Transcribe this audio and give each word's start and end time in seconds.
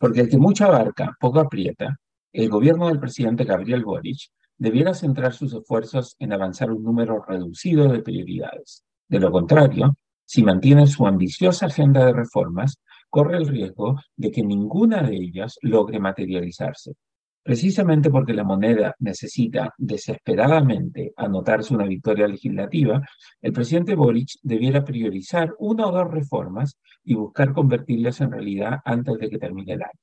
Porque 0.00 0.22
el 0.22 0.30
que 0.30 0.38
mucha 0.38 0.64
abarca, 0.64 1.14
poco 1.20 1.40
aprieta, 1.40 2.00
el 2.32 2.48
gobierno 2.48 2.88
del 2.88 2.98
presidente 2.98 3.44
Gabriel 3.44 3.84
Boric 3.84 4.30
debiera 4.56 4.94
centrar 4.94 5.34
sus 5.34 5.52
esfuerzos 5.52 6.16
en 6.18 6.32
avanzar 6.32 6.70
un 6.70 6.82
número 6.82 7.22
reducido 7.22 7.86
de 7.92 8.00
prioridades. 8.00 8.82
De 9.08 9.20
lo 9.20 9.30
contrario, 9.30 9.94
si 10.24 10.42
mantiene 10.42 10.86
su 10.86 11.06
ambiciosa 11.06 11.66
agenda 11.66 12.06
de 12.06 12.14
reformas, 12.14 12.80
corre 13.10 13.36
el 13.36 13.46
riesgo 13.46 14.00
de 14.16 14.30
que 14.30 14.42
ninguna 14.42 15.02
de 15.02 15.16
ellas 15.16 15.58
logre 15.60 16.00
materializarse. 16.00 16.94
Precisamente 17.42 18.10
porque 18.10 18.34
la 18.34 18.44
moneda 18.44 18.94
necesita 18.98 19.72
desesperadamente 19.78 21.12
anotarse 21.16 21.74
una 21.74 21.86
victoria 21.86 22.28
legislativa, 22.28 23.00
el 23.40 23.52
presidente 23.52 23.94
Boric 23.94 24.32
debiera 24.42 24.84
priorizar 24.84 25.54
una 25.58 25.86
o 25.86 25.92
dos 25.92 26.10
reformas 26.10 26.78
y 27.02 27.14
buscar 27.14 27.52
convertirlas 27.52 28.20
en 28.20 28.32
realidad 28.32 28.80
antes 28.84 29.18
de 29.18 29.30
que 29.30 29.38
termine 29.38 29.72
el 29.72 29.82
año. 29.82 30.00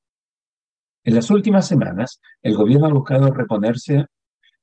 En 1.04 1.16
las 1.16 1.30
últimas 1.30 1.68
semanas, 1.68 2.20
el 2.42 2.56
gobierno 2.56 2.88
ha 2.88 2.94
buscado 2.94 3.32
reponerse 3.32 4.08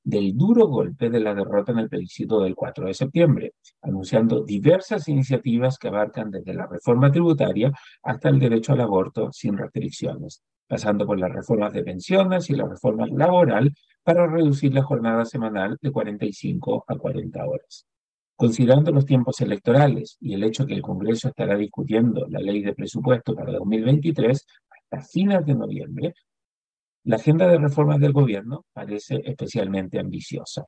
del 0.05 0.37
duro 0.37 0.67
golpe 0.67 1.09
de 1.09 1.19
la 1.19 1.33
derrota 1.33 1.71
en 1.71 1.79
el 1.79 1.89
plebiscito 1.89 2.39
del 2.39 2.53
4 2.53 2.85
de 2.85 2.93
septiembre, 2.93 3.53
anunciando 3.81 4.43
diversas 4.43 5.07
iniciativas 5.07 5.79
que 5.79 5.87
abarcan 5.87 6.29
desde 6.29 6.53
la 6.53 6.67
reforma 6.67 7.11
tributaria 7.11 7.71
hasta 8.03 8.29
el 8.29 8.37
derecho 8.37 8.73
al 8.73 8.81
aborto 8.81 9.31
sin 9.33 9.57
restricciones, 9.57 10.43
pasando 10.67 11.07
por 11.07 11.19
las 11.19 11.33
reformas 11.33 11.73
de 11.73 11.83
pensiones 11.83 12.51
y 12.51 12.53
la 12.53 12.67
reforma 12.67 13.07
laboral 13.07 13.73
para 14.03 14.27
reducir 14.27 14.75
la 14.75 14.83
jornada 14.83 15.25
semanal 15.25 15.79
de 15.81 15.91
45 15.91 16.85
a 16.87 16.95
40 16.95 17.43
horas. 17.43 17.87
Considerando 18.35 18.91
los 18.91 19.05
tiempos 19.05 19.41
electorales 19.41 20.17
y 20.21 20.35
el 20.35 20.43
hecho 20.43 20.67
que 20.67 20.75
el 20.75 20.83
Congreso 20.83 21.29
estará 21.29 21.57
discutiendo 21.57 22.27
la 22.29 22.39
ley 22.39 22.61
de 22.61 22.75
presupuesto 22.75 23.33
para 23.33 23.53
2023 23.53 24.45
hasta 24.69 25.01
fines 25.01 25.43
de 25.47 25.55
noviembre, 25.55 26.13
la 27.05 27.17
agenda 27.17 27.47
de 27.47 27.59
reformas 27.59 27.99
del 27.99 28.13
gobierno 28.13 28.65
parece 28.73 29.21
especialmente 29.23 29.99
ambiciosa. 29.99 30.65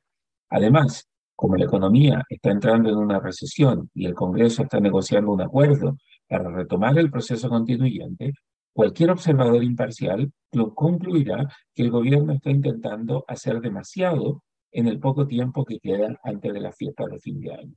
Además, 0.50 1.08
como 1.34 1.56
la 1.56 1.64
economía 1.64 2.22
está 2.28 2.50
entrando 2.50 2.88
en 2.88 2.96
una 2.96 3.18
recesión 3.18 3.90
y 3.92 4.06
el 4.06 4.14
Congreso 4.14 4.62
está 4.62 4.80
negociando 4.80 5.32
un 5.32 5.42
acuerdo 5.42 5.96
para 6.28 6.48
retomar 6.50 6.96
el 6.98 7.10
proceso 7.10 7.48
constituyente, 7.48 8.32
cualquier 8.72 9.10
observador 9.10 9.62
imparcial 9.64 10.32
concluirá 10.74 11.48
que 11.74 11.82
el 11.82 11.90
gobierno 11.90 12.32
está 12.32 12.50
intentando 12.50 13.24
hacer 13.26 13.60
demasiado 13.60 14.42
en 14.70 14.86
el 14.86 15.00
poco 15.00 15.26
tiempo 15.26 15.64
que 15.64 15.80
queda 15.80 16.20
antes 16.22 16.52
de 16.52 16.60
la 16.60 16.72
fiesta 16.72 17.04
de 17.06 17.18
fin 17.18 17.40
de 17.40 17.52
año. 17.52 17.74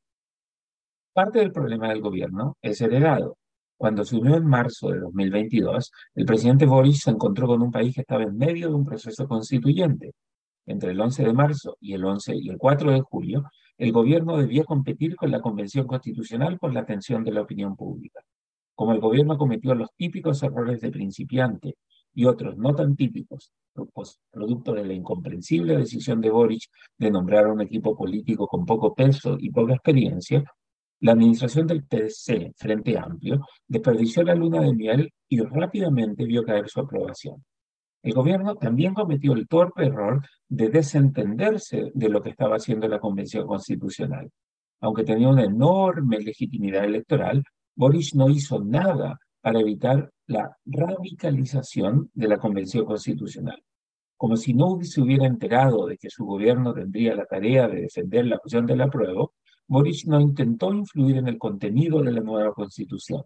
Parte 1.13 1.39
del 1.39 1.51
problema 1.51 1.89
del 1.89 2.01
gobierno 2.01 2.57
es 2.61 2.79
heredado 2.79 3.37
cuando 3.81 4.05
se 4.05 4.15
unió 4.15 4.35
en 4.35 4.45
marzo 4.45 4.89
de 4.89 4.99
2022, 4.99 5.91
el 6.13 6.25
presidente 6.27 6.67
Boris 6.67 6.99
se 6.99 7.09
encontró 7.09 7.47
con 7.47 7.63
un 7.63 7.71
país 7.71 7.95
que 7.95 8.01
estaba 8.01 8.21
en 8.21 8.37
medio 8.37 8.67
de 8.67 8.75
un 8.75 8.85
proceso 8.85 9.27
constituyente. 9.27 10.11
Entre 10.67 10.91
el 10.91 11.01
11 11.01 11.23
de 11.23 11.33
marzo 11.33 11.77
y 11.79 11.93
el 11.93 12.05
11 12.05 12.35
y 12.35 12.49
el 12.49 12.59
4 12.59 12.91
de 12.91 13.01
julio, 13.01 13.43
el 13.79 13.91
gobierno 13.91 14.37
debía 14.37 14.65
competir 14.65 15.15
con 15.15 15.31
la 15.31 15.41
Convención 15.41 15.87
Constitucional 15.87 16.59
por 16.59 16.75
la 16.75 16.81
atención 16.81 17.23
de 17.23 17.31
la 17.31 17.41
opinión 17.41 17.75
pública. 17.75 18.19
Como 18.75 18.91
el 18.91 18.99
gobierno 18.99 19.35
cometió 19.35 19.73
los 19.73 19.89
típicos 19.95 20.43
errores 20.43 20.79
de 20.79 20.91
principiante 20.91 21.77
y 22.13 22.25
otros 22.25 22.55
no 22.57 22.75
tan 22.75 22.95
típicos, 22.95 23.51
producto 24.29 24.73
de 24.73 24.85
la 24.85 24.93
incomprensible 24.93 25.75
decisión 25.75 26.21
de 26.21 26.29
Boric 26.29 26.69
de 26.99 27.09
nombrar 27.09 27.45
a 27.47 27.51
un 27.51 27.61
equipo 27.61 27.97
político 27.97 28.45
con 28.45 28.63
poco 28.63 28.93
peso 28.93 29.37
y 29.39 29.49
poca 29.49 29.73
experiencia, 29.73 30.43
la 31.01 31.13
administración 31.13 31.67
del 31.67 31.83
PDC, 31.83 32.53
Frente 32.55 32.97
Amplio, 32.97 33.45
desperdició 33.67 34.23
la 34.23 34.35
luna 34.35 34.61
de 34.61 34.73
miel 34.73 35.13
y 35.27 35.41
rápidamente 35.41 36.25
vio 36.25 36.43
caer 36.43 36.69
su 36.69 36.79
aprobación. 36.79 37.43
El 38.03 38.13
gobierno 38.13 38.55
también 38.55 38.93
cometió 38.93 39.33
el 39.33 39.47
torpe 39.47 39.85
error 39.85 40.25
de 40.47 40.69
desentenderse 40.69 41.91
de 41.93 42.09
lo 42.09 42.21
que 42.21 42.29
estaba 42.29 42.55
haciendo 42.55 42.87
la 42.87 42.99
Convención 42.99 43.47
Constitucional. 43.47 44.29
Aunque 44.79 45.03
tenía 45.03 45.29
una 45.29 45.43
enorme 45.43 46.19
legitimidad 46.19 46.85
electoral, 46.85 47.43
Boris 47.75 48.15
no 48.15 48.29
hizo 48.29 48.63
nada 48.63 49.19
para 49.41 49.59
evitar 49.59 50.11
la 50.27 50.55
radicalización 50.65 52.09
de 52.13 52.27
la 52.27 52.37
Convención 52.37 52.85
Constitucional. 52.85 53.61
Como 54.17 54.37
si 54.37 54.53
no 54.53 54.79
se 54.81 55.01
hubiera 55.01 55.25
enterado 55.25 55.87
de 55.87 55.97
que 55.97 56.09
su 56.11 56.25
gobierno 56.25 56.73
tendría 56.73 57.15
la 57.15 57.25
tarea 57.25 57.67
de 57.67 57.81
defender 57.81 58.25
la 58.25 58.37
cuestión 58.37 58.67
del 58.67 58.81
apruebo, 58.81 59.33
Boris 59.71 60.05
no 60.05 60.19
intentó 60.19 60.73
influir 60.73 61.15
en 61.15 61.29
el 61.29 61.37
contenido 61.37 62.01
de 62.01 62.11
la 62.11 62.19
nueva 62.19 62.53
constitución. 62.53 63.23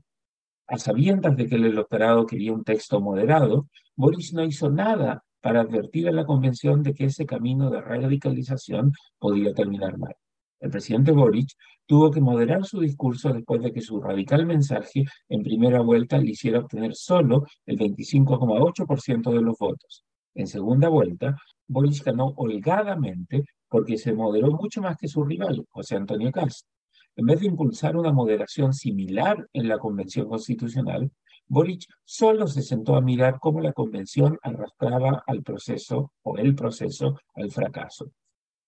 A 0.67 0.77
sabiendas 0.77 1.35
de 1.35 1.47
que 1.47 1.55
el 1.55 1.65
electorado 1.65 2.27
quería 2.27 2.53
un 2.53 2.63
texto 2.63 3.01
moderado, 3.01 3.67
Boris 3.95 4.31
no 4.31 4.43
hizo 4.43 4.69
nada 4.69 5.23
para 5.41 5.61
advertir 5.61 6.07
a 6.07 6.11
la 6.11 6.23
convención 6.23 6.83
de 6.83 6.93
que 6.93 7.05
ese 7.05 7.25
camino 7.25 7.71
de 7.71 7.81
radicalización 7.81 8.91
podía 9.17 9.55
terminar 9.55 9.97
mal. 9.97 10.13
El 10.59 10.69
presidente 10.69 11.13
Boric 11.13 11.49
tuvo 11.87 12.11
que 12.11 12.21
moderar 12.21 12.63
su 12.63 12.79
discurso 12.79 13.33
después 13.33 13.63
de 13.63 13.73
que 13.73 13.81
su 13.81 13.99
radical 13.99 14.45
mensaje 14.45 15.03
en 15.27 15.41
primera 15.41 15.81
vuelta 15.81 16.19
le 16.19 16.29
hiciera 16.29 16.59
obtener 16.59 16.93
solo 16.93 17.47
el 17.65 17.79
25,8% 17.79 19.33
de 19.33 19.41
los 19.41 19.57
votos. 19.57 20.03
En 20.35 20.45
segunda 20.45 20.89
vuelta, 20.89 21.35
Boris 21.67 22.03
ganó 22.03 22.35
holgadamente 22.35 23.45
porque 23.75 23.97
se 23.97 24.13
moderó 24.13 24.51
mucho 24.51 24.81
más 24.81 24.95
que 24.95 25.09
su 25.09 25.21
rival, 25.25 25.65
José 25.69 25.97
Antonio 25.97 26.31
Castro. 26.31 26.69
En 27.17 27.25
vez 27.25 27.41
de 27.41 27.47
impulsar 27.47 27.97
una 27.97 28.13
moderación 28.13 28.73
similar 28.73 29.49
en 29.51 29.67
la 29.67 29.79
Convención 29.79 30.29
Constitucional, 30.29 31.11
Boric 31.45 31.83
solo 32.05 32.47
se 32.47 32.61
sentó 32.61 32.95
a 32.95 33.01
mirar 33.01 33.37
cómo 33.37 33.59
la 33.59 33.73
Convención 33.73 34.39
arrastraba 34.43 35.25
al 35.27 35.43
proceso 35.43 36.13
o 36.23 36.37
el 36.37 36.55
proceso 36.55 37.19
al 37.33 37.51
fracaso. 37.51 38.13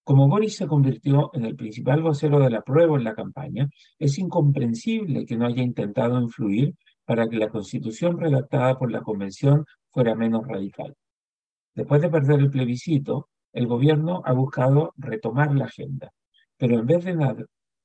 Como 0.04 0.28
Boris 0.28 0.58
se 0.58 0.68
convirtió 0.68 1.30
en 1.32 1.46
el 1.46 1.56
principal 1.56 2.02
vocero 2.02 2.42
de 2.42 2.50
la 2.50 2.62
prueba 2.62 2.98
en 2.98 3.06
la 3.06 3.16
campaña, 3.16 3.70
es 3.98 4.20
incomprensible 4.20 5.26
que 5.26 5.38
no 5.38 5.46
haya 5.46 5.64
intentado 5.64 6.20
influir 6.20 6.76
para 7.06 7.30
que 7.30 7.38
la 7.38 7.48
constitución 7.48 8.20
redactada 8.20 8.78
por 8.78 8.92
la 8.92 9.00
Convención 9.00 9.64
fuera 9.90 10.16
menos 10.16 10.46
radical. 10.46 10.94
Después 11.76 12.02
de 12.02 12.10
perder 12.10 12.42
el 12.42 12.50
plebiscito, 12.50 13.30
el 13.58 13.66
gobierno 13.66 14.22
ha 14.24 14.34
buscado 14.34 14.94
retomar 14.98 15.52
la 15.56 15.66
agenda, 15.66 16.12
pero 16.58 16.78
en 16.78 16.86
vez 16.86 17.04
de 17.06 17.16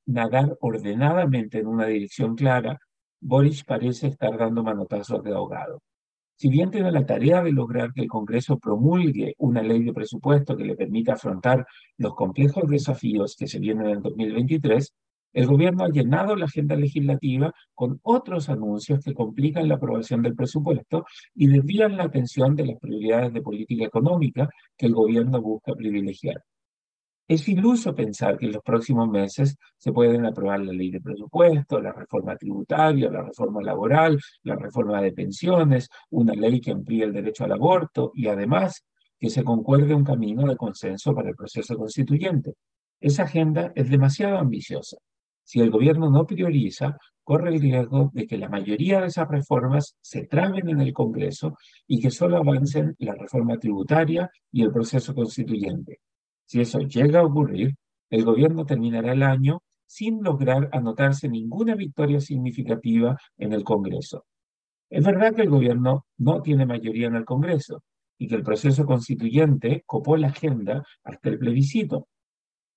nadar 0.04 0.58
ordenadamente 0.60 1.60
en 1.60 1.66
una 1.66 1.86
dirección 1.86 2.36
clara, 2.36 2.78
Boris 3.22 3.64
parece 3.64 4.08
estar 4.08 4.36
dando 4.36 4.62
manotazos 4.62 5.24
de 5.24 5.32
ahogado. 5.32 5.80
Si 6.36 6.50
bien 6.50 6.70
tiene 6.70 6.92
la 6.92 7.06
tarea 7.06 7.42
de 7.42 7.52
lograr 7.52 7.90
que 7.94 8.02
el 8.02 8.08
Congreso 8.08 8.58
promulgue 8.58 9.34
una 9.38 9.62
ley 9.62 9.82
de 9.82 9.94
presupuesto 9.94 10.58
que 10.58 10.64
le 10.66 10.76
permita 10.76 11.14
afrontar 11.14 11.66
los 11.96 12.14
complejos 12.14 12.68
desafíos 12.68 13.34
que 13.34 13.46
se 13.46 13.58
vienen 13.58 13.86
en 13.86 13.92
el 13.92 14.02
2023, 14.02 14.92
el 15.32 15.46
gobierno 15.46 15.84
ha 15.84 15.88
llenado 15.88 16.36
la 16.36 16.44
agenda 16.44 16.76
legislativa 16.76 17.52
con 17.74 17.98
otros 18.02 18.48
anuncios 18.48 19.02
que 19.02 19.14
complican 19.14 19.68
la 19.68 19.76
aprobación 19.76 20.22
del 20.22 20.34
presupuesto 20.34 21.06
y 21.34 21.46
desvían 21.46 21.96
la 21.96 22.04
atención 22.04 22.54
de 22.54 22.66
las 22.66 22.78
prioridades 22.78 23.32
de 23.32 23.42
política 23.42 23.84
económica 23.84 24.48
que 24.76 24.86
el 24.86 24.94
gobierno 24.94 25.40
busca 25.40 25.74
privilegiar. 25.74 26.42
Es 27.28 27.48
iluso 27.48 27.94
pensar 27.94 28.36
que 28.36 28.46
en 28.46 28.52
los 28.52 28.62
próximos 28.62 29.08
meses 29.08 29.56
se 29.78 29.92
pueden 29.92 30.26
aprobar 30.26 30.60
la 30.60 30.72
ley 30.72 30.90
de 30.90 31.00
presupuesto, 31.00 31.80
la 31.80 31.92
reforma 31.92 32.36
tributaria, 32.36 33.10
la 33.10 33.22
reforma 33.22 33.62
laboral, 33.62 34.18
la 34.42 34.56
reforma 34.56 35.00
de 35.00 35.12
pensiones, 35.12 35.88
una 36.10 36.34
ley 36.34 36.60
que 36.60 36.72
amplíe 36.72 37.04
el 37.04 37.12
derecho 37.12 37.44
al 37.44 37.52
aborto 37.52 38.12
y 38.14 38.26
además 38.26 38.84
que 39.18 39.30
se 39.30 39.44
concuerde 39.44 39.94
un 39.94 40.04
camino 40.04 40.46
de 40.46 40.56
consenso 40.56 41.14
para 41.14 41.30
el 41.30 41.36
proceso 41.36 41.76
constituyente. 41.76 42.54
Esa 43.00 43.22
agenda 43.22 43.72
es 43.76 43.88
demasiado 43.88 44.36
ambiciosa 44.36 44.98
si 45.44 45.60
el 45.60 45.70
gobierno 45.70 46.10
no 46.10 46.26
prioriza, 46.26 46.96
corre 47.24 47.50
el 47.54 47.60
riesgo 47.60 48.10
de 48.12 48.26
que 48.26 48.38
la 48.38 48.48
mayoría 48.48 49.00
de 49.00 49.06
esas 49.06 49.28
reformas 49.28 49.96
se 50.00 50.26
traben 50.26 50.68
en 50.68 50.80
el 50.80 50.92
Congreso 50.92 51.56
y 51.86 52.00
que 52.00 52.10
solo 52.10 52.38
avancen 52.38 52.94
la 52.98 53.14
reforma 53.14 53.58
tributaria 53.58 54.30
y 54.50 54.62
el 54.62 54.72
proceso 54.72 55.14
constituyente. 55.14 56.00
Si 56.46 56.60
eso 56.60 56.80
llega 56.80 57.20
a 57.20 57.24
ocurrir, 57.24 57.74
el 58.10 58.24
gobierno 58.24 58.66
terminará 58.66 59.12
el 59.12 59.22
año 59.22 59.62
sin 59.86 60.22
lograr 60.22 60.68
anotarse 60.72 61.28
ninguna 61.28 61.74
victoria 61.74 62.20
significativa 62.20 63.16
en 63.36 63.52
el 63.52 63.62
Congreso. 63.62 64.24
Es 64.90 65.04
verdad 65.04 65.34
que 65.34 65.42
el 65.42 65.50
gobierno 65.50 66.06
no 66.18 66.42
tiene 66.42 66.66
mayoría 66.66 67.06
en 67.06 67.16
el 67.16 67.24
Congreso 67.24 67.82
y 68.18 68.28
que 68.28 68.34
el 68.34 68.42
proceso 68.42 68.84
constituyente 68.84 69.82
copó 69.86 70.16
la 70.16 70.28
agenda 70.28 70.82
hasta 71.04 71.28
el 71.30 71.38
plebiscito, 71.38 72.08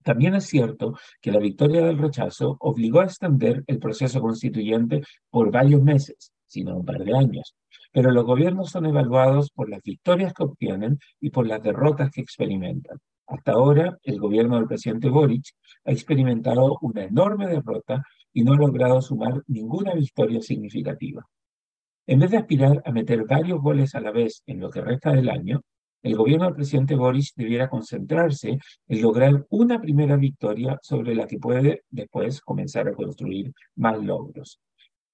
también 0.05 0.35
es 0.35 0.45
cierto 0.45 0.93
que 1.19 1.31
la 1.31 1.39
victoria 1.39 1.83
del 1.83 1.97
rechazo 1.97 2.57
obligó 2.59 2.99
a 2.99 3.05
extender 3.05 3.63
el 3.65 3.79
proceso 3.79 4.21
constituyente 4.21 5.01
por 5.31 5.51
varios 5.51 5.81
meses, 5.81 6.31
sino 6.45 6.77
un 6.77 6.85
par 6.85 7.03
de 7.03 7.17
años. 7.17 7.55
Pero 7.91 8.11
los 8.11 8.23
gobiernos 8.23 8.69
son 8.69 8.85
evaluados 8.85 9.49
por 9.49 9.67
las 9.67 9.81
victorias 9.81 10.31
que 10.31 10.43
obtienen 10.43 10.99
y 11.19 11.31
por 11.31 11.47
las 11.47 11.63
derrotas 11.63 12.11
que 12.11 12.21
experimentan. 12.21 12.99
Hasta 13.25 13.53
ahora, 13.53 13.97
el 14.03 14.19
gobierno 14.19 14.57
del 14.57 14.67
presidente 14.67 15.09
Boric 15.09 15.47
ha 15.85 15.91
experimentado 15.91 16.77
una 16.81 17.05
enorme 17.05 17.47
derrota 17.47 18.03
y 18.31 18.43
no 18.43 18.53
ha 18.53 18.57
logrado 18.57 19.01
sumar 19.01 19.41
ninguna 19.47 19.95
victoria 19.95 20.39
significativa. 20.39 21.25
En 22.05 22.19
vez 22.19 22.29
de 22.29 22.37
aspirar 22.37 22.83
a 22.85 22.91
meter 22.91 23.25
varios 23.25 23.59
goles 23.59 23.95
a 23.95 24.01
la 24.01 24.11
vez 24.11 24.43
en 24.45 24.59
lo 24.59 24.69
que 24.69 24.81
resta 24.81 25.11
del 25.13 25.31
año, 25.31 25.61
el 26.05 26.15
gobierno 26.15 26.45
del 26.45 26.53
presidente 26.53 26.93
Boris 26.93 27.33
debiera 27.35 27.67
concentrarse 27.67 28.59
en 28.87 29.01
lograr 29.01 29.43
una 29.49 29.81
primera 29.81 30.15
victoria 30.17 30.77
sobre 30.83 31.15
la 31.15 31.25
que 31.25 31.39
puede 31.39 31.81
después 31.89 32.41
comenzar 32.41 32.87
a 32.87 32.93
construir 32.93 33.51
más 33.75 33.97
logros. 34.03 34.61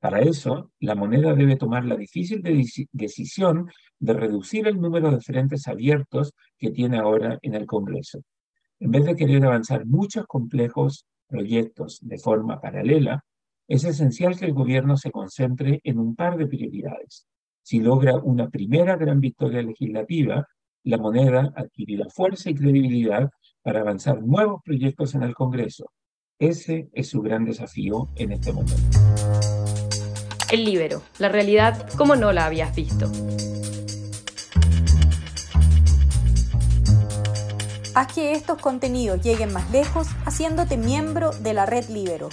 Para 0.01 0.19
eso, 0.19 0.69
la 0.81 0.95
moneda 0.95 1.33
debe 1.33 1.55
tomar 1.55 1.85
la 1.85 1.95
difícil 1.95 2.43
decisión 2.91 3.69
de 3.99 4.13
reducir 4.13 4.67
el 4.67 4.81
número 4.81 5.11
de 5.11 5.21
frentes 5.21 5.65
abiertos 5.69 6.33
que 6.57 6.71
tiene 6.71 6.97
ahora 6.97 7.39
en 7.41 7.55
el 7.55 7.65
Congreso. 7.65 8.19
En 8.81 8.91
vez 8.91 9.05
de 9.05 9.15
querer 9.15 9.45
avanzar 9.45 9.85
muchos 9.85 10.25
complejos 10.25 11.05
proyectos 11.25 11.99
de 12.01 12.17
forma 12.17 12.59
paralela, 12.59 13.23
es 13.65 13.85
esencial 13.85 14.38
que 14.38 14.47
el 14.47 14.53
gobierno 14.53 14.97
se 14.97 15.09
concentre 15.09 15.79
en 15.85 15.99
un 15.99 16.17
par 16.17 16.35
de 16.35 16.47
prioridades. 16.47 17.27
Si 17.61 17.79
logra 17.79 18.17
una 18.17 18.49
primera 18.49 18.97
gran 18.97 19.21
victoria 19.21 19.61
legislativa, 19.61 20.45
la 20.83 20.98
moneda 20.98 21.54
adquirirá 21.56 22.07
fuerza 22.10 22.50
y 22.50 22.56
credibilidad 22.56 23.30
para 23.62 23.81
avanzar 23.81 24.22
nuevos 24.24 24.62
proyectos 24.63 25.16
en 25.16 25.24
el 25.24 25.36
Congreso. 25.36 25.92
Ese 26.39 26.89
es 26.94 27.10
su 27.10 27.22
gran 27.22 27.45
desafío 27.45 28.10
en 28.16 28.31
este 28.31 28.51
momento. 28.51 28.98
El 30.51 30.66
libero, 30.66 31.01
la 31.19 31.30
realidad 31.30 31.88
como 31.98 32.16
no 32.16 32.31
la 32.33 32.45
habías 32.45 32.75
visto. 32.75 33.12
Haz 37.94 38.13
que 38.13 38.31
estos 38.31 38.60
contenidos 38.60 39.22
lleguen 39.22 39.51
más 39.51 39.69
lejos 39.72 40.07
haciéndote 40.25 40.77
miembro 40.77 41.31
de 41.31 41.54
la 41.54 41.66
red 41.66 41.89
Libero. 41.89 42.30